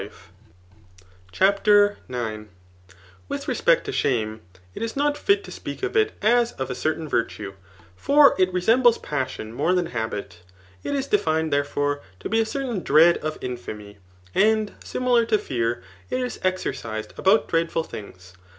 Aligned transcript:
Digitized 0.01 0.09
by 0.09 0.09
Google 0.09 0.17
Ci^AP, 0.17 0.41
l^t 0.41 0.79
^THIpS, 0.97 1.37
149 2.09 2.49
CHAPTER 2.49 2.49
IX 2.49 3.29
With 3.29 3.45
reBpect 3.45 3.83
to 3.83 3.91
shame, 3.91 4.41
it 4.73 4.81
is 4.81 4.95
not 4.95 5.15
fit 5.19 5.43
to 5.43 5.51
speak 5.51 5.83
of 5.83 5.95
it 5.95 6.13
a$< 6.23 6.57
of 6.59 6.71
a 6.71 6.73
certain 6.73 7.07
virtue; 7.07 7.53
for 7.95 8.33
it 8.39 8.51
resembles 8.51 8.97
passion 8.97 9.53
more 9.53 9.75
than 9.75 9.89
hs^it. 9.89 10.37
It 10.83 10.95
is 10.95 11.05
defined, 11.05 11.53
therefore, 11.53 12.01
to 12.19 12.29
be 12.29 12.41
a 12.41 12.47
certain 12.47 12.81
dread 12.81 13.17
of 13.17 13.37
infamy; 13.41 13.99
and, 14.33 14.73
similar 14.83 15.23
to 15.27 15.37
fear, 15.37 15.83
it 16.09 16.19
is 16.19 16.39
exercised 16.43 17.13
about 17.19 17.47
dread* 17.47 17.71
ful 17.71 17.83
things. 17.83 18.33